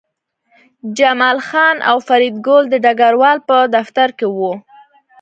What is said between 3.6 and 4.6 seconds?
دفتر کې وو